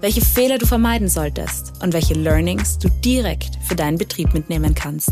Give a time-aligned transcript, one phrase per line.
[0.00, 5.10] welche Fehler du vermeiden solltest und welche Learnings du direkt für deinen Betrieb mitnehmen kannst.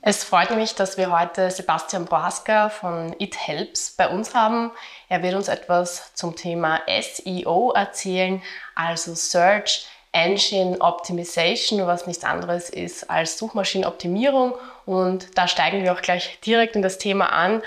[0.00, 4.70] Es freut mich, dass wir heute Sebastian Boaska von It Helps bei uns haben.
[5.08, 8.42] Er wird uns etwas zum Thema SEO erzählen,
[8.74, 14.54] also Search Engine Optimization, was nichts anderes ist als Suchmaschinenoptimierung.
[14.86, 17.62] Und da steigen wir auch gleich direkt in das Thema an.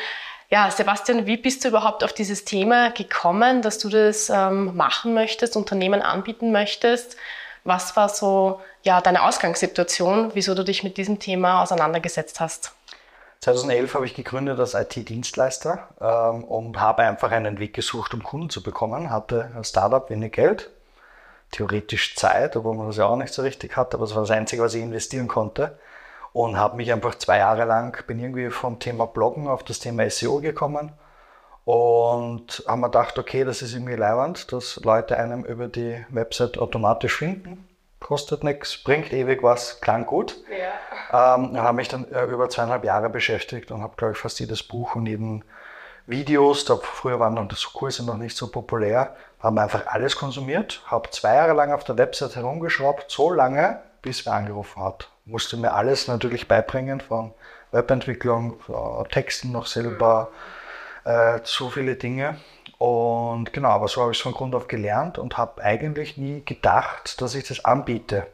[0.51, 5.13] Ja, Sebastian, wie bist du überhaupt auf dieses Thema gekommen, dass du das ähm, machen
[5.13, 7.15] möchtest, Unternehmen anbieten möchtest?
[7.63, 12.73] Was war so ja, deine Ausgangssituation, wieso du dich mit diesem Thema auseinandergesetzt hast?
[13.39, 18.49] 2011 habe ich gegründet als IT-Dienstleister ähm, und habe einfach einen Weg gesucht, um Kunden
[18.49, 19.09] zu bekommen.
[19.09, 20.69] Hatte als Startup wenig Geld,
[21.51, 24.31] theoretisch Zeit, obwohl man das ja auch nicht so richtig hat, aber das war das
[24.31, 25.77] Einzige, was ich investieren konnte
[26.33, 30.09] und habe mich einfach zwei Jahre lang, bin irgendwie vom Thema Bloggen auf das Thema
[30.09, 30.93] SEO gekommen
[31.65, 36.57] und haben mir gedacht, okay, das ist irgendwie leibend, dass Leute einem über die Website
[36.57, 37.67] automatisch finden.
[37.99, 40.37] Kostet nichts, bringt ewig was, klang gut.
[40.49, 41.35] Ja.
[41.35, 44.63] Ähm, habe mich dann äh, über zweieinhalb Jahre beschäftigt und habe, glaube ich, fast jedes
[44.63, 45.43] Buch und jeden
[46.07, 50.81] Videos, da früher waren dann das Kurse noch nicht so populär, haben einfach alles konsumiert,
[50.87, 55.57] habe zwei Jahre lang auf der Website herumgeschraubt, so lange, bis wer angerufen hat musste
[55.57, 57.33] mir alles natürlich beibringen, von
[57.71, 58.59] Webentwicklung,
[59.09, 60.29] Texten noch selber,
[61.05, 62.37] äh, so viele Dinge.
[62.77, 66.43] Und genau, aber so habe ich es von Grund auf gelernt und habe eigentlich nie
[66.43, 68.27] gedacht, dass ich das anbiete.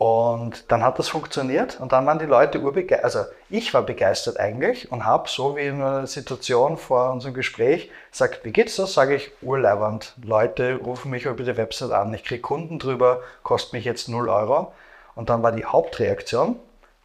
[0.00, 3.04] Und dann hat das funktioniert und dann waren die Leute urbegeistert.
[3.04, 7.90] Also ich war begeistert eigentlich und habe so wie in einer Situation vor unserem Gespräch
[8.10, 8.94] gesagt, wie geht's das?
[8.94, 10.14] Sage ich, urleibernd.
[10.24, 14.30] Leute rufen mich über die Website an, ich kriege Kunden drüber, kostet mich jetzt 0
[14.30, 14.72] Euro.
[15.16, 16.56] Und dann war die Hauptreaktion,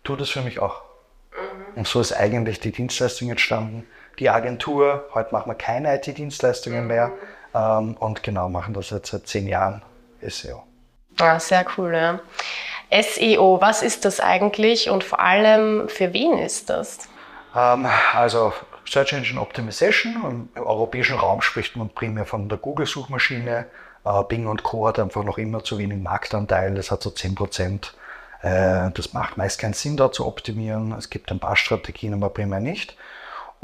[0.05, 0.81] tut es für mich auch.
[1.31, 1.79] Mhm.
[1.79, 3.85] Und so ist eigentlich die Dienstleistung entstanden.
[4.19, 6.87] Die Agentur, heute machen wir keine IT-Dienstleistungen mhm.
[6.87, 7.11] mehr
[7.53, 9.81] ähm, und genau machen das jetzt seit zehn Jahren
[10.21, 10.63] SEO.
[11.19, 12.19] Ah, sehr cool, ja.
[12.91, 16.99] SEO, was ist das eigentlich und vor allem für wen ist das?
[17.55, 18.53] Ähm, also
[18.87, 20.49] Search Engine Optimization.
[20.55, 23.65] Im europäischen Raum spricht man primär von der Google-Suchmaschine.
[24.05, 24.87] Äh, Bing und Co.
[24.87, 26.75] hat einfach noch immer zu wenig Marktanteil.
[26.75, 27.93] Das hat so 10 Prozent
[28.45, 30.91] äh, das macht meist keinen Sinn, da zu optimieren.
[30.91, 32.95] Es gibt ein paar Strategien, aber primär nicht.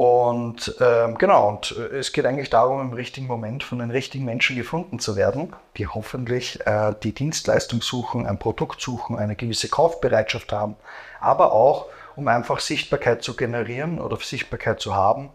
[0.02, 4.26] Und ähm, genau, und äh, es geht eigentlich darum, im richtigen Moment von den richtigen
[4.26, 9.70] Menschen gefunden zu werden, die hoffentlich äh, die Dienstleistung suchen, ein Produkt suchen, eine gewisse
[9.70, 10.76] Kaufbereitschaft haben,
[11.20, 11.86] aber auch,
[12.16, 15.30] um einfach Sichtbarkeit zu generieren oder Sichtbarkeit zu haben,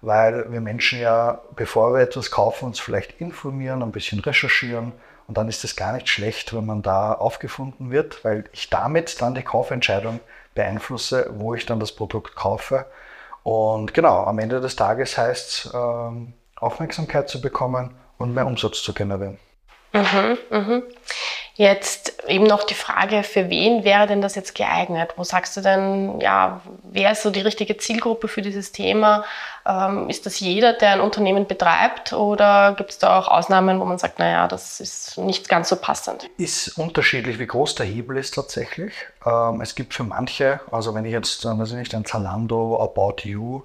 [0.00, 4.92] weil wir Menschen ja, bevor wir etwas kaufen, uns vielleicht informieren, ein bisschen recherchieren,
[5.28, 9.20] und dann ist es gar nicht schlecht, wenn man da aufgefunden wird, weil ich damit
[9.20, 10.20] dann die Kaufentscheidung
[10.54, 12.86] beeinflusse, wo ich dann das Produkt kaufe.
[13.46, 18.82] Und genau, am Ende des Tages heißt es, ähm, Aufmerksamkeit zu bekommen und mehr Umsatz
[18.82, 19.38] zu generieren.
[19.92, 20.82] Mhm, mhm.
[21.58, 25.14] Jetzt eben noch die Frage, für wen wäre denn das jetzt geeignet?
[25.16, 29.24] Wo sagst du denn, ja, wer ist so die richtige Zielgruppe für dieses Thema?
[29.66, 33.86] Ähm, ist das jeder, der ein Unternehmen betreibt oder gibt es da auch Ausnahmen, wo
[33.86, 36.28] man sagt, naja, das ist nicht ganz so passend?
[36.36, 38.92] Ist unterschiedlich, wie groß der Hebel ist tatsächlich.
[39.24, 42.78] Ähm, es gibt für manche, also wenn ich jetzt, äh, weiß ich nicht, ein Zalando,
[42.78, 43.62] About You,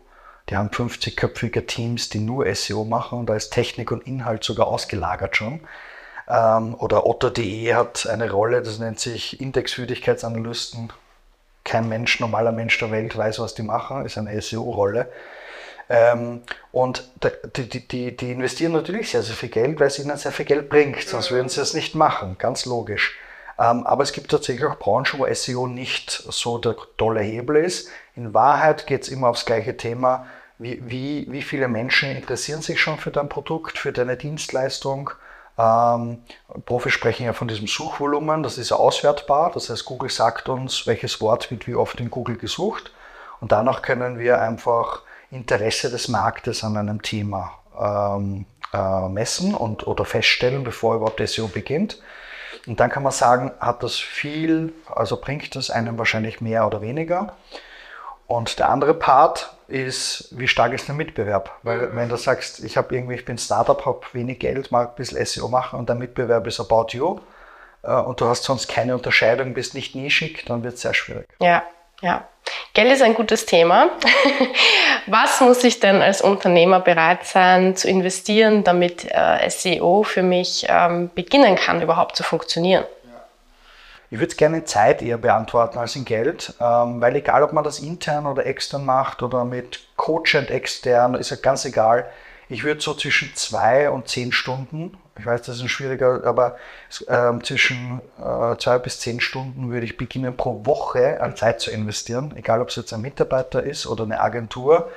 [0.50, 4.68] die haben 50-köpfige Teams, die nur SEO machen und da ist Technik und Inhalt sogar
[4.68, 5.60] ausgelagert schon.
[6.32, 10.94] Ähm, oder Otto.de hat eine Rolle, das nennt sich Indexwürdigkeitsanalysten.
[11.64, 15.12] Kein Mensch, normaler Mensch der Welt weiß, was die machen, ist eine SEO-Rolle.
[15.90, 17.12] Ähm, und
[17.56, 20.46] die, die, die, die, investieren natürlich sehr, sehr viel Geld, weil es ihnen sehr viel
[20.46, 23.18] Geld bringt, sonst würden sie es nicht machen, ganz logisch.
[23.60, 27.90] Ähm, aber es gibt tatsächlich auch Branchen, wo SEO nicht so der tolle Hebel ist.
[28.16, 30.28] In Wahrheit geht es immer aufs gleiche Thema.
[30.58, 35.12] Wie, wie, wie viele Menschen interessieren sich schon für dein Produkt, für deine Dienstleistung?
[35.58, 36.24] Ähm,
[36.66, 39.52] Profis sprechen ja von diesem Suchvolumen, das ist auswertbar.
[39.54, 42.92] Das heißt, Google sagt uns, welches Wort wird wie oft in Google gesucht.
[43.40, 45.02] Und danach können wir einfach
[45.32, 51.48] Interesse des Marktes an einem Thema ähm, äh, messen und, oder feststellen, bevor überhaupt SEO
[51.48, 52.02] beginnt.
[52.68, 56.82] Und dann kann man sagen, hat das viel, also bringt das einem wahrscheinlich mehr oder
[56.82, 57.34] weniger.
[58.28, 61.58] Und der andere Part ist, wie stark ist der Mitbewerb?
[61.64, 61.96] Weil mhm.
[61.96, 65.26] wenn du sagst, ich habe irgendwie, ich bin Startup, habe wenig Geld, mag ein bisschen
[65.26, 67.20] SEO machen und der Mitbewerb ist About You
[67.84, 71.28] äh, und du hast sonst keine Unterscheidung, bist nicht nischig, dann wird es sehr schwierig.
[71.40, 71.64] Ja,
[72.02, 72.28] ja.
[72.74, 73.90] Geld ist ein gutes Thema.
[75.08, 80.66] Was muss ich denn als Unternehmer bereit sein zu investieren, damit äh, SEO für mich
[80.70, 82.86] ähm, beginnen kann, überhaupt zu funktionieren?
[84.12, 87.54] Ich würde es gerne in Zeit eher beantworten als in Geld, ähm, weil egal, ob
[87.54, 92.10] man das intern oder extern macht oder mit Coach und extern, ist ja ganz egal.
[92.50, 96.58] Ich würde so zwischen zwei und zehn Stunden, ich weiß, das ist ein schwieriger, aber
[97.08, 101.72] ähm, zwischen äh, zwei bis zehn Stunden würde ich beginnen, pro Woche an Zeit zu
[101.72, 104.92] investieren, egal ob es jetzt ein Mitarbeiter ist oder eine Agentur.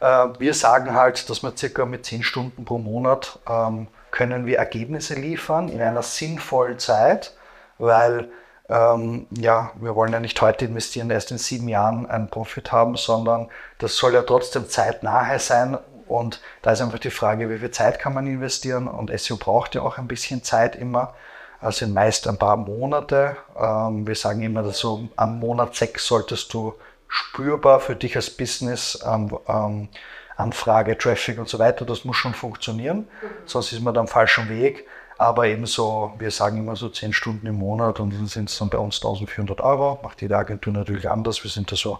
[0.00, 4.58] Äh, wir sagen halt, dass wir circa mit zehn Stunden pro Monat ähm, können wir
[4.58, 7.34] Ergebnisse liefern in einer sinnvollen Zeit,
[7.78, 8.28] weil
[8.68, 12.96] ähm, ja, wir wollen ja nicht heute investieren, erst in sieben Jahren einen Profit haben,
[12.96, 13.48] sondern
[13.78, 15.78] das soll ja trotzdem zeitnahe sein.
[16.06, 18.88] Und da ist einfach die Frage, wie viel Zeit kann man investieren?
[18.88, 21.14] Und SEO braucht ja auch ein bisschen Zeit immer.
[21.60, 23.36] Also meist ein paar Monate.
[23.58, 26.74] Ähm, wir sagen immer, dass so am Monat sechs solltest du
[27.08, 29.88] spürbar für dich als Business ähm, ähm,
[30.36, 32.98] Anfrage, Traffic und so weiter, das muss schon funktionieren.
[32.98, 33.28] Mhm.
[33.44, 34.86] Sonst ist man da am falschen Weg
[35.18, 38.70] aber ebenso, wir sagen immer so 10 Stunden im Monat und dann sind es dann
[38.70, 39.98] bei uns 1400 Euro.
[40.02, 41.42] Macht jede Agentur natürlich anders.
[41.42, 41.98] Wir sind da so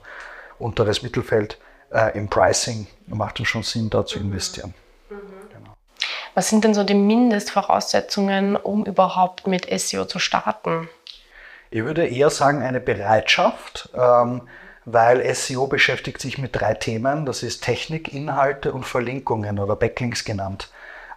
[0.61, 1.59] unteres Mittelfeld
[1.93, 2.87] äh, im Pricing.
[3.09, 4.73] Macht es schon Sinn, da zu investieren.
[5.11, 5.17] Mhm.
[5.53, 5.77] Genau.
[6.35, 10.89] Was sind denn so die Mindestvoraussetzungen, um überhaupt mit SEO zu starten?
[11.71, 13.91] Ich würde eher sagen, eine Bereitschaft.
[13.95, 14.43] Ähm,
[14.91, 17.27] weil SEO beschäftigt sich mit drei Themen.
[17.27, 20.71] Das ist Technik, Inhalte und Verlinkungen oder Backlinks genannt.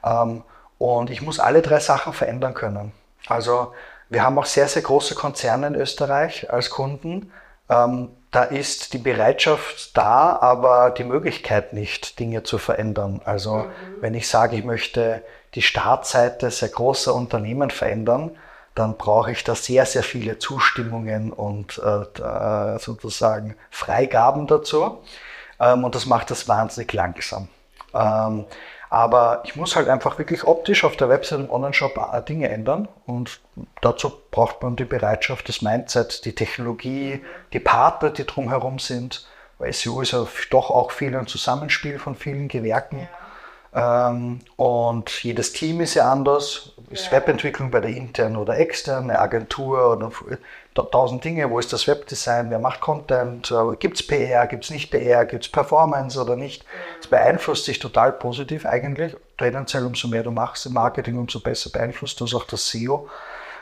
[0.04, 0.44] Ähm,
[0.82, 2.92] und ich muss alle drei Sachen verändern können.
[3.28, 3.74] Also
[4.10, 7.32] wir haben auch sehr, sehr große Konzerne in Österreich als Kunden.
[7.70, 13.22] Ähm, da ist die Bereitschaft da, aber die Möglichkeit nicht, Dinge zu verändern.
[13.26, 13.72] Also mhm.
[14.00, 15.24] wenn ich sage, ich möchte
[15.54, 18.32] die Startseite sehr großer Unternehmen verändern,
[18.74, 25.04] dann brauche ich da sehr, sehr viele Zustimmungen und äh, sozusagen Freigaben dazu.
[25.60, 27.50] Ähm, und das macht das wahnsinnig langsam.
[27.94, 28.46] Ähm,
[28.92, 33.40] aber ich muss halt einfach wirklich optisch auf der Website und Online-Shop Dinge ändern und
[33.80, 37.24] dazu braucht man die Bereitschaft, das Mindset, die Technologie,
[37.54, 39.26] die Partner, die drumherum sind.
[39.60, 43.00] Weil SEO ist ja doch auch viel ein Zusammenspiel von vielen Gewerken.
[43.00, 43.08] Ja.
[43.74, 46.74] Ähm, und jedes Team ist ja anders.
[46.90, 47.14] Ist ja.
[47.14, 50.12] Webentwicklung bei der internen oder externen, eine Agentur oder
[50.92, 51.50] tausend Dinge.
[51.50, 52.50] Wo ist das Webdesign?
[52.50, 53.50] Wer macht Content?
[53.50, 54.48] Äh, gibt es PR?
[54.48, 55.26] Gibt es nicht PR?
[55.26, 56.66] Gibt es Performance oder nicht?
[57.00, 59.16] Das beeinflusst sich total positiv eigentlich.
[59.38, 63.10] Tendenziell, umso mehr du machst im Marketing, umso besser beeinflusst das auch das SEO.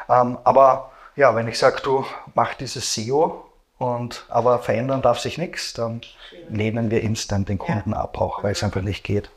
[0.10, 2.04] Ähm, aber ja, wenn ich sage, du
[2.34, 3.46] mach dieses SEO
[3.78, 6.02] und aber verändern darf sich nichts, dann
[6.50, 7.98] lehnen wir instant den Kunden ja.
[7.98, 9.30] ab, auch weil es einfach nicht geht.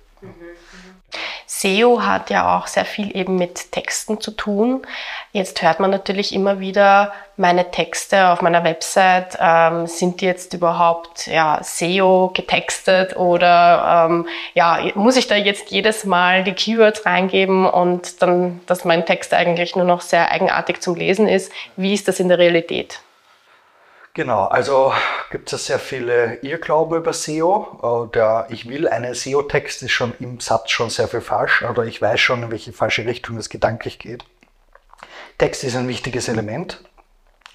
[1.54, 4.86] SEO hat ja auch sehr viel eben mit Texten zu tun.
[5.32, 10.54] Jetzt hört man natürlich immer wieder, meine Texte auf meiner Website, ähm, sind die jetzt
[10.54, 17.04] überhaupt ja, SEO getextet oder ähm, ja, muss ich da jetzt jedes Mal die Keywords
[17.04, 21.52] reingeben und dann, dass mein Text eigentlich nur noch sehr eigenartig zum Lesen ist?
[21.76, 23.00] Wie ist das in der Realität?
[24.14, 24.92] Genau, also
[25.30, 28.10] gibt es sehr viele Irrglauben über SEO.
[28.14, 32.02] Der Ich will einen SEO-Text ist schon im Satz schon sehr viel falsch oder ich
[32.02, 34.24] weiß schon, in welche falsche Richtung es gedanklich geht.
[35.38, 36.84] Text ist ein wichtiges Element,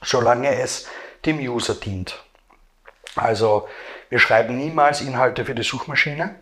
[0.01, 0.87] solange es
[1.25, 2.23] dem User dient.
[3.15, 3.67] Also
[4.09, 6.35] wir schreiben niemals Inhalte für die Suchmaschine,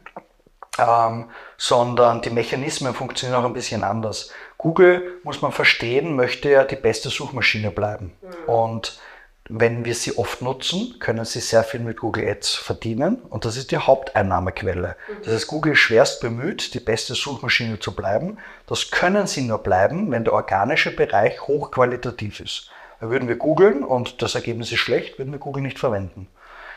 [0.80, 4.32] ähm, sondern die Mechanismen funktionieren auch ein bisschen anders.
[4.58, 8.14] Google, muss man verstehen, möchte ja die beste Suchmaschine bleiben.
[8.22, 8.50] Mhm.
[8.50, 9.00] Und
[9.48, 13.58] wenn wir sie oft nutzen, können sie sehr viel mit Google Ads verdienen und das
[13.58, 14.96] ist die Haupteinnahmequelle.
[15.24, 18.40] Das heißt, Google ist schwerst bemüht, die beste Suchmaschine zu bleiben.
[18.66, 22.72] Das können sie nur bleiben, wenn der organische Bereich hochqualitativ ist.
[23.00, 26.28] Würden wir googeln und das Ergebnis ist schlecht, würden wir Google nicht verwenden.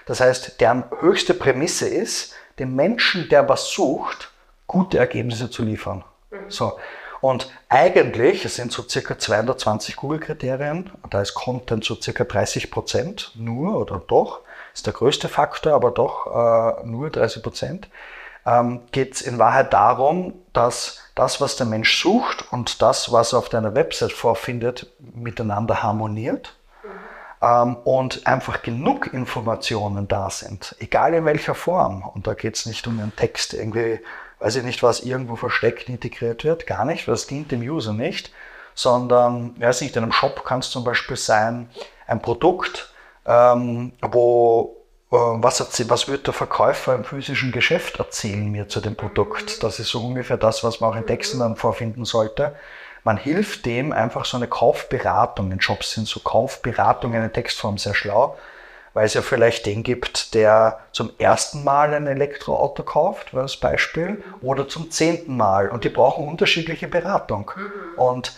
[0.04, 4.30] Das heißt, deren höchste Prämisse ist, dem Menschen, der was sucht,
[4.66, 6.04] gute Ergebnisse zu liefern.
[6.48, 6.78] So.
[7.20, 13.32] Und eigentlich, es sind so circa 220 Google-Kriterien, da ist Content so circa 30 Prozent
[13.34, 14.40] nur oder doch,
[14.72, 17.88] ist der größte Faktor, aber doch äh, nur 30 Prozent,
[18.46, 23.32] ähm, geht es in Wahrheit darum, dass das, was der Mensch sucht und das, was
[23.32, 26.54] er auf deiner Website vorfindet, miteinander harmoniert
[27.42, 32.02] ähm, und einfach genug Informationen da sind, egal in welcher Form.
[32.02, 34.00] Und da geht es nicht um einen Text irgendwie
[34.40, 37.92] weiß ich nicht, was irgendwo versteckt integriert wird, gar nicht, weil das dient dem User
[37.92, 38.30] nicht,
[38.74, 41.68] sondern, weiß nicht, in einem Shop kann es zum Beispiel sein,
[42.06, 42.92] ein Produkt,
[43.26, 44.78] ähm, wo
[45.10, 49.62] was, was wird der Verkäufer im physischen Geschäft erzählen mir zu dem Produkt?
[49.62, 52.54] Das ist so ungefähr das, was man auch in Texten dann vorfinden sollte.
[53.04, 55.50] Man hilft dem einfach so eine Kaufberatung.
[55.50, 58.36] In Jobs sind so Kaufberatungen in Textform sehr schlau,
[58.98, 63.56] weil es ja vielleicht den gibt, der zum ersten Mal ein Elektroauto kauft, war das
[63.56, 65.68] Beispiel, oder zum zehnten Mal.
[65.68, 67.48] Und die brauchen unterschiedliche Beratung.
[67.96, 68.32] Und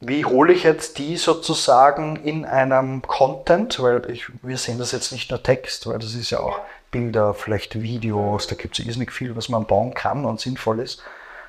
[0.00, 5.12] wie hole ich jetzt die sozusagen in einem Content, weil ich, wir sehen das jetzt
[5.12, 9.12] nicht nur Text, weil das ist ja auch Bilder, vielleicht Videos, da gibt es irrsinnig
[9.12, 11.02] viel, was man bauen kann und sinnvoll ist.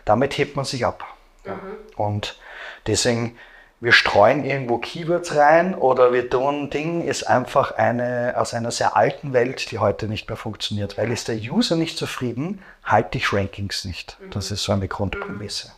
[0.03, 1.05] Damit hebt man sich ab.
[1.45, 1.53] Mhm.
[1.95, 2.37] Und
[2.85, 3.37] deswegen,
[3.79, 8.97] wir streuen irgendwo Keywords rein oder wir tun Ding, ist einfach eine aus einer sehr
[8.97, 10.97] alten Welt, die heute nicht mehr funktioniert.
[10.97, 14.17] Weil ist der User nicht zufrieden, halte ich Rankings nicht.
[14.31, 15.71] Das ist so eine Grundprämisse.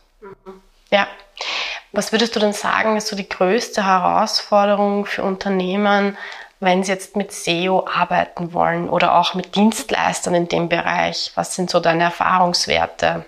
[0.90, 1.06] Ja.
[1.92, 6.16] Was würdest du denn sagen, ist so die größte Herausforderung für Unternehmen,
[6.60, 11.32] wenn sie jetzt mit SEO arbeiten wollen oder auch mit Dienstleistern in dem Bereich?
[11.34, 13.24] Was sind so deine Erfahrungswerte?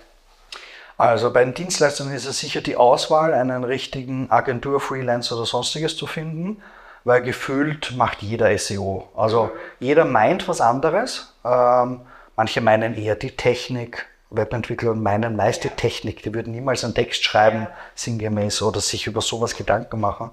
[0.97, 5.97] Also bei den Dienstleistern ist es sicher die Auswahl, einen richtigen Agentur, Freelancer oder sonstiges
[5.97, 6.61] zu finden,
[7.03, 9.09] weil gefühlt macht jeder SEO.
[9.15, 11.33] Also jeder meint was anderes.
[11.43, 12.01] Ähm,
[12.35, 16.23] manche meinen eher die Technik, Webentwickler meinen meist die Technik.
[16.23, 20.31] Die würden niemals einen Text schreiben, sinngemäß, oder sich über sowas Gedanken machen.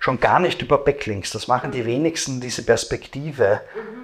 [0.00, 1.30] Schon gar nicht über Backlinks.
[1.30, 3.60] Das machen die wenigsten, diese Perspektive,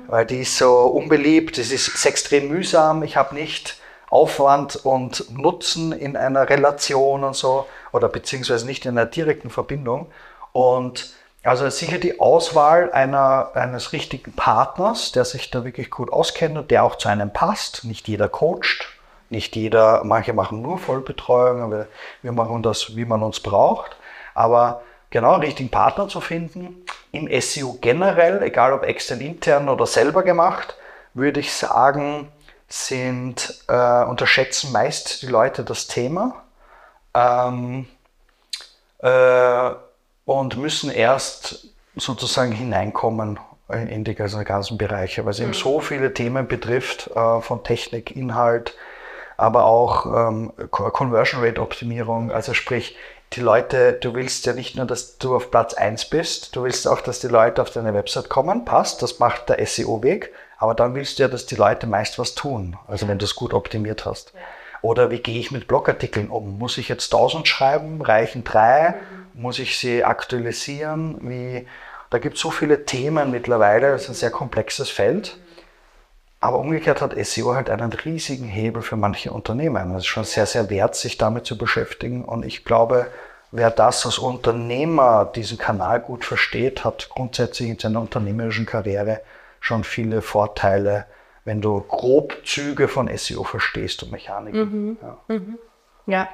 [0.08, 3.02] weil die ist so unbeliebt, es ist extrem mühsam.
[3.02, 8.96] Ich habe nicht Aufwand und Nutzen in einer Relation und so, oder beziehungsweise nicht in
[8.96, 10.06] einer direkten Verbindung.
[10.52, 16.58] Und also sicher die Auswahl einer, eines richtigen Partners, der sich da wirklich gut auskennt
[16.58, 17.84] und der auch zu einem passt.
[17.84, 18.88] Nicht jeder coacht,
[19.30, 21.86] nicht jeder, manche machen nur Vollbetreuung, aber
[22.22, 23.96] wir machen das, wie man uns braucht.
[24.34, 29.86] Aber genau einen richtigen Partner zu finden, im SEO generell, egal ob extern, intern oder
[29.86, 30.76] selber gemacht,
[31.14, 32.28] würde ich sagen,
[32.68, 36.42] sind, äh, unterschätzen meist die Leute das Thema
[37.14, 37.86] ähm,
[38.98, 39.70] äh,
[40.24, 45.54] und müssen erst sozusagen hineinkommen in die ganzen Bereiche, weil es eben mhm.
[45.54, 48.76] so viele Themen betrifft, äh, von Technik, Inhalt,
[49.36, 52.30] aber auch ähm, Conversion Rate Optimierung.
[52.30, 52.96] Also sprich,
[53.32, 56.86] die Leute, du willst ja nicht nur, dass du auf Platz 1 bist, du willst
[56.86, 60.94] auch, dass die Leute auf deine Website kommen, passt, das macht der SEO-Weg, aber dann
[60.94, 64.04] willst du ja, dass die Leute meist was tun, also wenn du es gut optimiert
[64.04, 64.32] hast.
[64.34, 64.40] Ja.
[64.82, 66.58] Oder wie gehe ich mit Blogartikeln um?
[66.58, 68.00] Muss ich jetzt 1000 schreiben?
[68.00, 68.90] Reichen drei?
[69.34, 69.42] Mhm.
[69.42, 71.18] Muss ich sie aktualisieren?
[71.22, 71.66] Wie,
[72.10, 75.38] da gibt es so viele Themen mittlerweile, das ist ein sehr komplexes Feld.
[76.38, 79.90] Aber umgekehrt hat SEO halt einen riesigen Hebel für manche Unternehmen.
[79.92, 82.24] Es ist schon sehr, sehr wert, sich damit zu beschäftigen.
[82.24, 83.08] Und ich glaube,
[83.50, 89.22] wer das als Unternehmer, diesen Kanal gut versteht, hat grundsätzlich in seiner unternehmerischen Karriere
[89.66, 91.06] schon viele Vorteile,
[91.44, 94.60] wenn du grob Züge von SEO verstehst und Mechaniken.
[94.60, 94.98] Mhm.
[95.02, 95.18] Ja.
[95.28, 95.58] Mhm.
[96.06, 96.28] ja.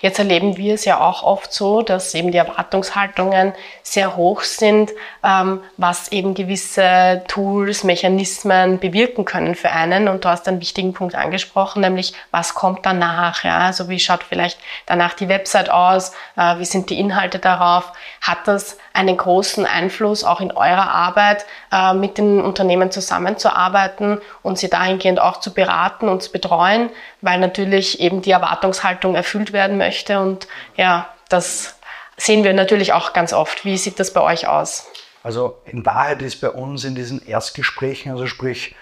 [0.00, 4.92] Jetzt erleben wir es ja auch oft so, dass eben die Erwartungshaltungen sehr hoch sind,
[5.22, 10.08] ähm, was eben gewisse Tools, Mechanismen bewirken können für einen.
[10.08, 13.44] Und du hast einen wichtigen Punkt angesprochen, nämlich was kommt danach?
[13.44, 13.58] Ja?
[13.58, 16.12] Also wie schaut vielleicht danach die Website aus?
[16.36, 17.92] Äh, wie sind die Inhalte darauf?
[18.22, 24.58] Hat das einen großen Einfluss auch in eurer Arbeit, äh, mit den Unternehmen zusammenzuarbeiten und
[24.58, 29.78] sie dahingehend auch zu beraten und zu betreuen, weil natürlich eben die Erwartungshaltung erfüllt werden
[29.78, 30.20] möchte.
[30.20, 31.78] Und ja, das
[32.16, 33.64] sehen wir natürlich auch ganz oft.
[33.64, 34.86] Wie sieht das bei euch aus?
[35.22, 38.74] Also in Wahrheit ist bei uns in diesen Erstgesprächen, also sprich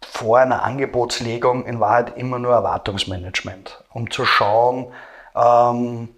[0.00, 4.92] vor einer Angebotslegung, in Wahrheit immer nur Erwartungsmanagement, um zu schauen,
[5.34, 6.08] ähm,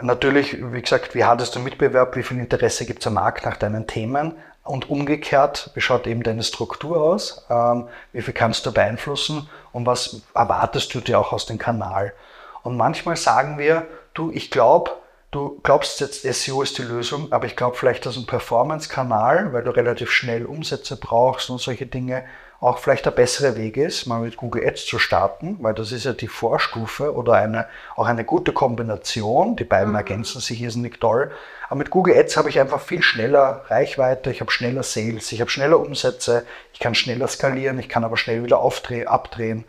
[0.00, 3.44] Natürlich, wie gesagt, wie hart ist der Mitbewerb, wie viel Interesse gibt es am Markt
[3.44, 8.64] nach deinen Themen und umgekehrt, wie schaut eben deine Struktur aus, ähm, wie viel kannst
[8.66, 12.14] du beeinflussen und was erwartest du dir auch aus dem Kanal.
[12.62, 14.92] Und manchmal sagen wir, du, ich glaube,
[15.30, 19.64] du glaubst jetzt, SEO ist die Lösung, aber ich glaube vielleicht, dass ein Performance-Kanal, weil
[19.64, 22.24] du relativ schnell Umsätze brauchst und solche Dinge,
[22.64, 26.04] auch vielleicht der bessere Weg ist, mal mit Google Ads zu starten, weil das ist
[26.04, 29.54] ja die Vorstufe oder eine, auch eine gute Kombination.
[29.54, 29.96] Die beiden mhm.
[29.96, 31.30] ergänzen sich irrsinnig toll.
[31.68, 35.42] Aber mit Google Ads habe ich einfach viel schneller Reichweite, ich habe schneller Sales, ich
[35.42, 39.64] habe schneller Umsätze, ich kann schneller skalieren, ich kann aber schnell wieder abdrehen.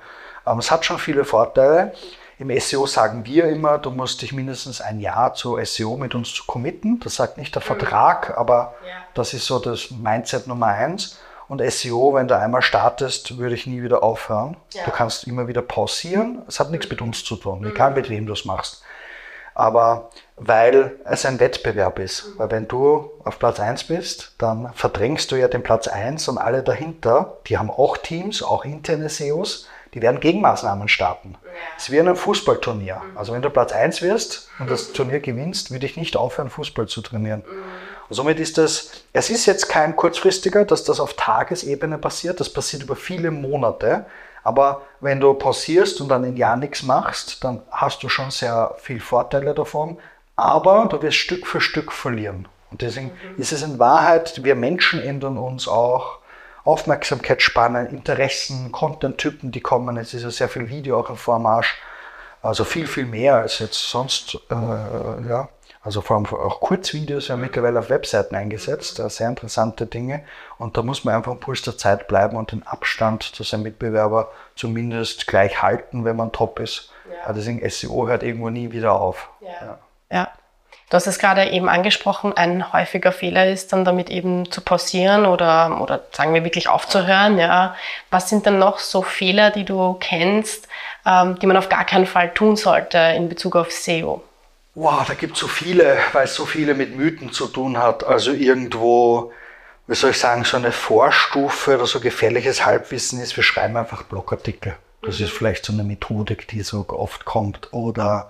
[0.48, 1.92] Ähm, es hat schon viele Vorteile.
[2.38, 6.34] Im SEO sagen wir immer, du musst dich mindestens ein Jahr zu SEO mit uns
[6.34, 7.02] zu committen.
[7.02, 7.68] Das sagt nicht der mhm.
[7.68, 8.94] Vertrag, aber ja.
[9.14, 11.20] das ist so das Mindset Nummer eins.
[11.48, 14.58] Und SEO, wenn du einmal startest, würde ich nie wieder aufhören.
[14.74, 14.84] Ja.
[14.86, 16.42] Du kannst immer wieder pausieren.
[16.48, 18.84] Es hat nichts mit uns zu tun, egal mit wem du es machst.
[19.56, 22.38] aber weil es ein Wettbewerb ist.
[22.38, 26.38] Weil wenn du auf Platz 1 bist, dann verdrängst du ja den Platz 1 und
[26.38, 31.38] alle dahinter, die haben auch Teams, auch interne SEOs, die werden Gegenmaßnahmen starten.
[31.78, 33.02] Es ist wie in einem Fußballturnier.
[33.16, 36.88] Also wenn du Platz 1 wirst und das Turnier gewinnst, würde ich nicht aufhören, Fußball
[36.88, 37.46] zu trainieren.
[38.08, 42.50] Und somit ist das, es ist jetzt kein kurzfristiger, dass das auf Tagesebene passiert, das
[42.50, 44.06] passiert über viele Monate.
[44.44, 48.76] Aber wenn du pausierst und dann ein Jahr nichts machst, dann hast du schon sehr
[48.78, 49.98] viel Vorteile davon.
[50.36, 52.48] Aber du wirst Stück für Stück verlieren.
[52.70, 53.42] Und deswegen mhm.
[53.42, 56.20] ist es in Wahrheit, wir Menschen ändern uns auch.
[56.64, 59.98] Aufmerksamkeitsspannen, Interessen, Content-Typen, die kommen.
[59.98, 61.76] Es ist ja sehr viel Video auch im Vormarsch.
[62.42, 64.38] Also viel, viel mehr als jetzt sonst.
[64.52, 64.56] Äh,
[65.30, 65.50] ja.
[65.86, 70.24] Also vor allem auch Kurzvideos ja mittlerweile auf Webseiten eingesetzt, sehr interessante Dinge.
[70.58, 73.64] Und da muss man einfach im Puls der Zeit bleiben und den Abstand zu seinem
[73.64, 76.92] Mitbewerber zumindest gleich halten, wenn man top ist.
[77.08, 77.28] Ja.
[77.28, 79.30] Also deswegen SEO hört irgendwo nie wieder auf.
[79.42, 79.50] Ja.
[79.62, 79.78] ja.
[80.10, 80.28] ja.
[80.90, 85.28] Du hast es gerade eben angesprochen, ein häufiger Fehler ist dann damit eben zu pausieren
[85.28, 87.38] oder, oder sagen wir wirklich aufzuhören.
[87.38, 87.76] Ja.
[88.10, 90.68] Was sind denn noch so Fehler, die du kennst,
[91.06, 94.24] ähm, die man auf gar keinen Fall tun sollte in Bezug auf SEO?
[94.76, 98.04] Wow, da gibt es so viele, weil es so viele mit Mythen zu tun hat.
[98.04, 99.32] Also irgendwo,
[99.88, 104.04] wie soll ich sagen, so eine Vorstufe oder so gefährliches Halbwissen ist, wir schreiben einfach
[104.04, 104.76] Blogartikel.
[105.02, 107.72] Das ist vielleicht so eine Methodik, die so oft kommt.
[107.74, 108.30] Oder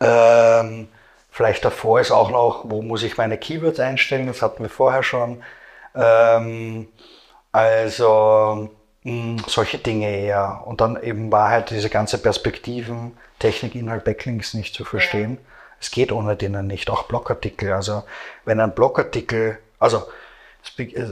[0.00, 0.88] ähm,
[1.30, 5.02] vielleicht davor ist auch noch, wo muss ich meine Keywords einstellen, das hatten wir vorher
[5.02, 5.42] schon.
[5.94, 6.88] Ähm,
[7.52, 8.70] also
[9.04, 10.62] mh, hm, solche Dinge eher.
[10.66, 15.38] Und dann eben war halt diese ganze Perspektiven, Technik, Inhalt, Backlinks nicht zu verstehen.
[15.40, 15.49] Ja
[15.80, 17.72] es geht ohne denen nicht, auch Blogartikel.
[17.72, 18.04] Also
[18.44, 20.02] wenn ein Blogartikel, also
[20.78, 21.06] äh, äh,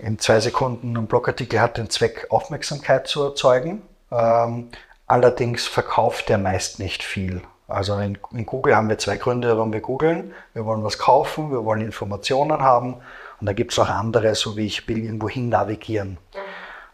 [0.00, 3.82] in zwei Sekunden ein Blogartikel hat den Zweck, Aufmerksamkeit zu erzeugen.
[4.12, 4.68] Ähm,
[5.06, 7.42] allerdings verkauft er meist nicht viel.
[7.66, 10.32] Also in, in, Google haben wir zwei Gründe, warum wir googeln.
[10.54, 12.94] Wir wollen was kaufen, wir wollen Informationen haben
[13.40, 16.18] und da gibt es auch andere, so wie ich will irgendwo hin navigieren.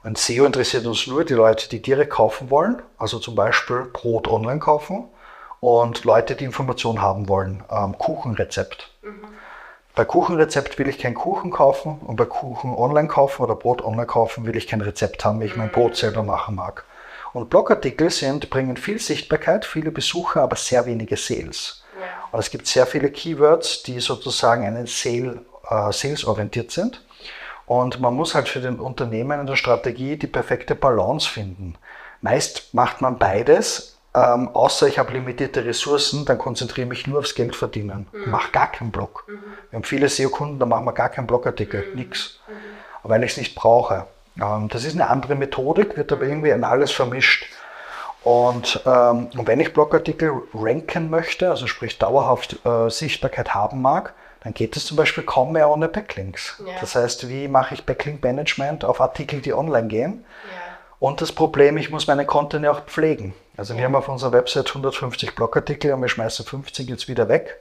[0.02, 4.28] Und SEO interessiert uns nur die Leute, die direkt kaufen wollen, also zum Beispiel Brot
[4.28, 5.08] online kaufen
[5.60, 7.62] und Leute, die Informationen haben wollen.
[7.71, 8.90] Ähm, Kuchenrezept.
[9.02, 9.26] Mhm.
[9.95, 14.06] Bei Kuchenrezept will ich keinen Kuchen kaufen und bei Kuchen online kaufen oder Brot online
[14.06, 16.84] kaufen will ich kein Rezept haben, weil ich mein Brot selber machen mag.
[17.32, 21.82] Und Blogartikel sind, bringen viel Sichtbarkeit, viele Besucher, aber sehr wenige Sales.
[21.99, 22.06] Ja.
[22.30, 25.40] Und es gibt sehr viele Keywords, die sozusagen einen Sale,
[25.71, 27.02] äh, Sales-orientiert sind.
[27.64, 31.75] Und man muss halt für den Unternehmen in der Strategie die perfekte Balance finden.
[32.21, 37.18] Meist macht man beides, ähm, außer ich habe limitierte Ressourcen, dann konzentriere ich mich nur
[37.18, 38.06] aufs Geld verdienen.
[38.12, 38.30] Mhm.
[38.30, 39.24] Mache gar keinen Blog.
[39.28, 39.38] Mhm.
[39.70, 41.96] Wir haben viele SEO-Kunden, da machen wir gar keinen Blogartikel, mhm.
[41.96, 42.40] nichts.
[42.48, 42.52] Mhm.
[43.08, 44.06] Weil ich es nicht brauche.
[44.40, 47.46] Ähm, das ist eine andere Methodik, wird aber irgendwie in alles vermischt.
[48.24, 54.14] Und, ähm, und wenn ich Blogartikel ranken möchte, also sprich dauerhaft äh, Sichtbarkeit haben mag,
[54.42, 56.62] dann geht es zum Beispiel kaum mehr ohne Backlinks.
[56.64, 56.72] Ja.
[56.80, 60.24] Das heißt, wie mache ich Backlink-Management auf Artikel, die online gehen?
[60.50, 60.65] Ja.
[60.99, 63.35] Und das Problem, ich muss meinen Content ja auch pflegen.
[63.56, 63.78] Also ja.
[63.78, 67.61] wir haben auf unserer Website 150 Blogartikel und wir schmeißen 50 jetzt wieder weg.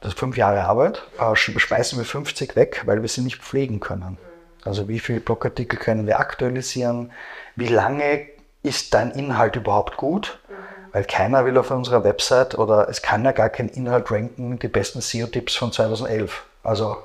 [0.00, 1.02] Das ist fünf Jahre Arbeit.
[1.18, 4.18] Äh, schmeißen wir 50 weg, weil wir sie nicht pflegen können.
[4.64, 7.12] Also wie viele Blogartikel können wir aktualisieren?
[7.54, 8.26] Wie lange
[8.62, 10.38] ist dein Inhalt überhaupt gut?
[10.48, 10.54] Mhm.
[10.92, 14.68] Weil keiner will auf unserer Website oder es kann ja gar kein Inhalt ranken, die
[14.68, 16.44] besten SEO-Tipps von 2011.
[16.62, 16.96] Also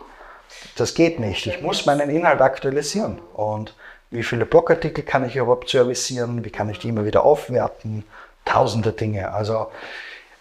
[0.75, 1.47] das geht nicht.
[1.47, 3.19] Ich muss meinen Inhalt aktualisieren.
[3.33, 3.73] Und
[4.11, 6.43] wie viele Blogartikel kann ich überhaupt servicieren?
[6.43, 8.03] Wie kann ich die immer wieder aufwerten?
[8.45, 9.31] Tausende Dinge.
[9.31, 9.67] Also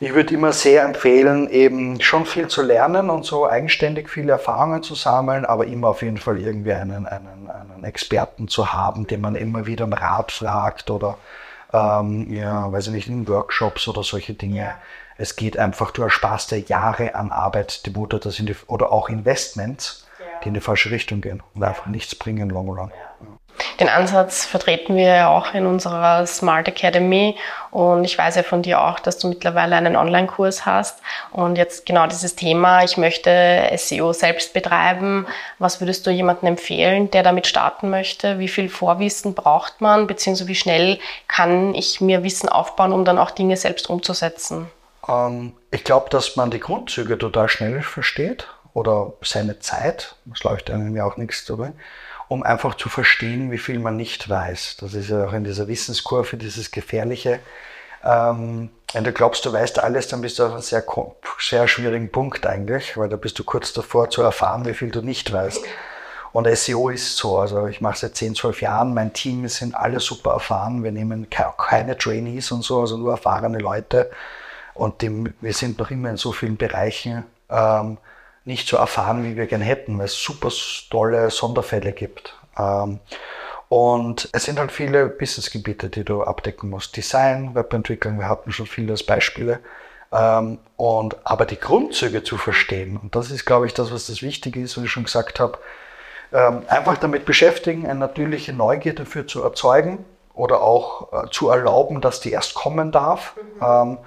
[0.01, 4.83] ich würde immer sehr empfehlen, eben schon viel zu lernen und so eigenständig viele Erfahrungen
[4.83, 9.21] zu sammeln, aber immer auf jeden Fall irgendwie einen, einen, einen Experten zu haben, den
[9.21, 11.19] man immer wieder um Rat fragt oder
[11.73, 14.73] ähm, ja, weiß ich nicht, in Workshops oder solche Dinge.
[15.17, 18.93] Es geht einfach, du ersparst dir Jahre an Arbeit, die Mutter, das in die, oder
[18.93, 20.07] auch Investments,
[20.45, 22.93] die in die falsche Richtung gehen und einfach nichts bringen long run.
[22.95, 23.28] Ja.
[23.81, 27.37] Den Ansatz vertreten wir ja auch in unserer Smart Academy
[27.71, 31.01] und ich weiß ja von dir auch, dass du mittlerweile einen Online-Kurs hast
[31.33, 35.27] und jetzt genau dieses Thema, ich möchte SEO selbst betreiben.
[35.59, 38.39] Was würdest du jemandem empfehlen, der damit starten möchte?
[38.39, 43.19] Wie viel Vorwissen braucht man, beziehungsweise wie schnell kann ich mir Wissen aufbauen, um dann
[43.19, 44.71] auch Dinge selbst umzusetzen?
[45.09, 50.71] Ähm, ich glaube, dass man die Grundzüge total schnell versteht oder seine Zeit, das läuft
[50.71, 51.73] einem ja auch nichts dabei
[52.29, 54.77] um einfach zu verstehen, wie viel man nicht weiß.
[54.81, 57.41] Das ist ja auch in dieser Wissenskurve dieses Gefährliche.
[58.05, 60.85] Ähm, wenn du glaubst, du weißt alles, dann bist du auf einem sehr,
[61.39, 65.03] sehr schwierigen Punkt eigentlich, weil da bist du kurz davor zu erfahren, wie viel du
[65.03, 65.65] nicht weißt.
[66.33, 67.39] Und SEO ist so.
[67.39, 70.85] Also ich mache seit 10, 12 Jahren, mein Team sind alle super erfahren.
[70.85, 74.11] Wir nehmen keine Trainees und so, also nur erfahrene Leute.
[74.75, 77.99] Und die, wir sind noch immer in so vielen Bereichen ähm,
[78.49, 80.49] nicht so erfahren, wie wir gern hätten, weil es super
[80.91, 82.35] tolle Sonderfälle gibt.
[82.59, 82.99] Ähm,
[83.69, 86.97] und es sind halt viele Businessgebiete, die du abdecken musst.
[86.97, 89.61] Design, Webentwicklung, wir hatten schon viele als Beispiele.
[90.11, 94.23] Ähm, und, aber die Grundzüge zu verstehen, und das ist, glaube ich, das, was das
[94.23, 95.59] Wichtige ist, was ich schon gesagt habe,
[96.33, 102.01] ähm, einfach damit beschäftigen, eine natürliche Neugier dafür zu erzeugen oder auch äh, zu erlauben,
[102.01, 103.35] dass die erst kommen darf.
[103.61, 103.99] Mhm.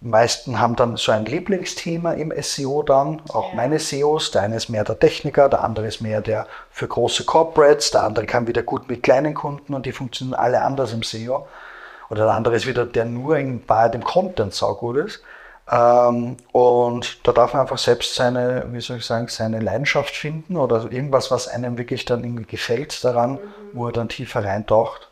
[0.00, 3.56] Meisten haben dann so ein Lieblingsthema im SEO dann, auch ja.
[3.56, 4.30] meine SEOs.
[4.30, 8.04] Der eine ist mehr der Techniker, der andere ist mehr der für große Corporates, der
[8.04, 11.48] andere kann wieder gut mit kleinen Kunden und die funktionieren alle anders im SEO.
[12.10, 15.20] Oder der andere ist wieder, der nur in Wahrheit im Content saugut ist.
[15.70, 20.56] Ähm, und da darf man einfach selbst seine, wie soll ich sagen, seine Leidenschaft finden
[20.56, 23.38] oder irgendwas, was einem wirklich dann irgendwie gefällt daran, mhm.
[23.72, 25.08] wo er dann tiefer reintaucht.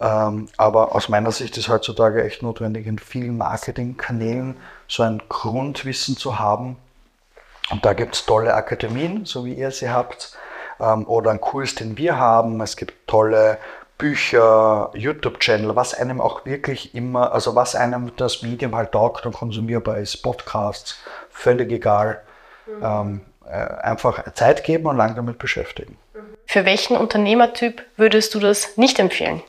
[0.00, 4.56] Ähm, aber aus meiner Sicht ist heutzutage echt notwendig, in vielen Marketingkanälen
[4.88, 6.76] so ein Grundwissen zu haben.
[7.70, 10.36] Und da gibt es tolle Akademien, so wie ihr sie habt,
[10.78, 12.60] ähm, oder einen Kurs, den wir haben.
[12.60, 13.58] Es gibt tolle
[13.98, 19.34] Bücher, YouTube-Channel, was einem auch wirklich immer, also was einem das Medium halt taugt und
[19.34, 20.98] konsumierbar ist, Podcasts,
[21.30, 22.20] völlig egal.
[22.66, 22.84] Mhm.
[22.84, 25.96] Ähm, äh, einfach Zeit geben und lang damit beschäftigen.
[26.46, 29.42] Für welchen Unternehmertyp würdest du das nicht empfehlen?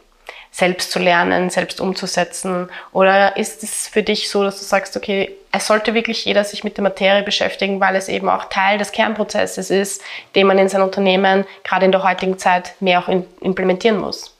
[0.57, 2.69] Selbst zu lernen, selbst umzusetzen?
[2.91, 6.63] Oder ist es für dich so, dass du sagst, okay, es sollte wirklich jeder sich
[6.63, 10.01] mit der Materie beschäftigen, weil es eben auch Teil des Kernprozesses ist,
[10.33, 14.33] den man in sein Unternehmen gerade in der heutigen Zeit mehr auch implementieren muss?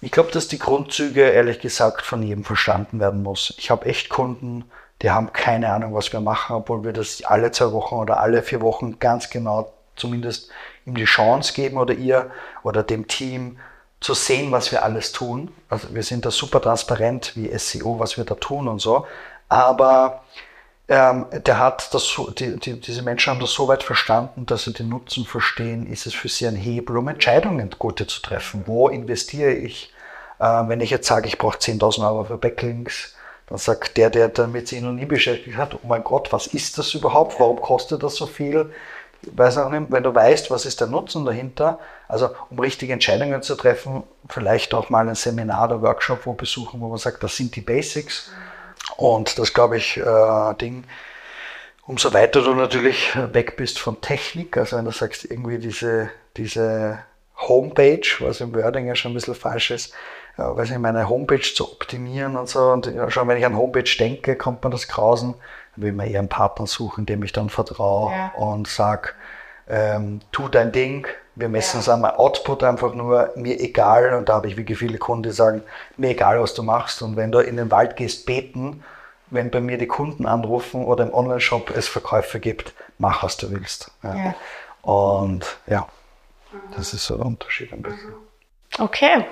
[0.00, 3.54] Ich glaube, dass die Grundzüge ehrlich gesagt von jedem verstanden werden muss.
[3.58, 4.64] Ich habe echt Kunden,
[5.02, 8.42] die haben keine Ahnung, was wir machen, obwohl wir das alle zwei Wochen oder alle
[8.42, 10.50] vier Wochen ganz genau zumindest
[10.86, 12.30] ihm die Chance geben oder ihr
[12.62, 13.58] oder dem Team
[14.00, 15.52] zu sehen, was wir alles tun.
[15.68, 19.06] Also wir sind da super transparent wie SEO, was wir da tun und so.
[19.48, 20.22] Aber
[20.88, 24.64] ähm, der hat das so, die, die, diese Menschen haben das so weit verstanden, dass
[24.64, 28.64] sie den Nutzen verstehen, ist es für sie ein Hebel, um Entscheidungen gute zu treffen.
[28.66, 29.92] Wo investiere ich?
[30.38, 33.14] Äh, wenn ich jetzt sage, ich brauche 10.000 Euro für Backlinks,
[33.48, 36.78] dann sagt der, der damit sich noch nie beschäftigt hat, oh mein Gott, was ist
[36.78, 37.38] das überhaupt?
[37.38, 38.72] Warum kostet das so viel?
[39.22, 41.78] Weiß auch nicht, wenn du weißt, was ist der Nutzen dahinter,
[42.08, 46.80] also um richtige Entscheidungen zu treffen, vielleicht auch mal ein Seminar oder Workshop wo besuchen,
[46.80, 48.30] wo man sagt, das sind die Basics.
[48.96, 50.84] Und das glaube ich, äh, Ding,
[51.86, 56.98] umso weiter du natürlich weg bist von Technik, also wenn du sagst, irgendwie diese, diese
[57.36, 59.94] Homepage, was im Wording ja schon ein bisschen falsch ist,
[60.36, 62.70] äh, weiß ich, meine Homepage zu optimieren und so.
[62.70, 65.34] Und ja, schon wenn ich an Homepage denke, kommt man das Grausen
[65.76, 68.32] will man eher einen Partner suchen, dem ich dann vertraue ja.
[68.36, 69.10] und sage,
[69.68, 71.06] ähm, tu dein Ding,
[71.36, 71.80] wir messen ja.
[71.80, 75.30] es an Output einfach nur, mir egal, und da habe ich wirklich viele Kunden, die
[75.30, 75.62] sagen,
[75.96, 77.02] mir egal, was du machst.
[77.02, 78.82] Und wenn du in den Wald gehst, beten,
[79.30, 83.50] wenn bei mir die Kunden anrufen oder im Online-Shop es Verkäufe gibt, mach, was du
[83.50, 83.92] willst.
[84.02, 84.14] Ja.
[84.16, 84.34] Ja.
[84.82, 85.86] Und ja,
[86.76, 88.12] das ist so der Unterschied ein bisschen.
[88.78, 89.24] Okay.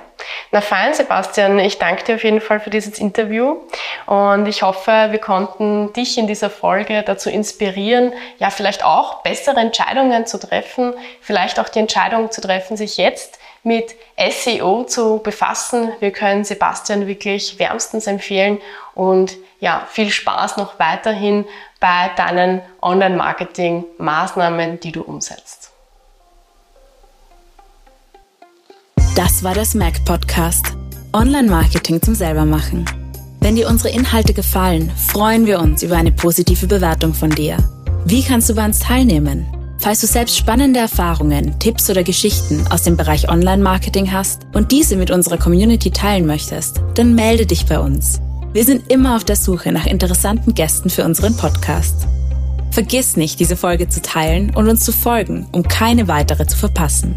[0.51, 3.59] Na fein, Sebastian, ich danke dir auf jeden Fall für dieses Interview
[4.07, 9.61] und ich hoffe, wir konnten dich in dieser Folge dazu inspirieren, ja vielleicht auch bessere
[9.61, 15.93] Entscheidungen zu treffen, vielleicht auch die Entscheidung zu treffen, sich jetzt mit SEO zu befassen.
[16.01, 18.61] Wir können Sebastian wirklich wärmstens empfehlen
[18.95, 21.45] und ja, viel Spaß noch weiterhin
[21.81, 25.58] bei deinen Online-Marketing-Maßnahmen, die du umsetzt.
[29.19, 30.65] Das war der Smack Podcast.
[31.13, 32.85] Online-Marketing zum Selbermachen.
[33.41, 37.57] Wenn dir unsere Inhalte gefallen, freuen wir uns über eine positive Bewertung von dir.
[38.05, 39.45] Wie kannst du bei uns teilnehmen?
[39.79, 44.95] Falls du selbst spannende Erfahrungen, Tipps oder Geschichten aus dem Bereich Online-Marketing hast und diese
[44.95, 48.21] mit unserer Community teilen möchtest, dann melde dich bei uns.
[48.53, 52.07] Wir sind immer auf der Suche nach interessanten Gästen für unseren Podcast.
[52.71, 57.17] Vergiss nicht, diese Folge zu teilen und uns zu folgen, um keine weitere zu verpassen.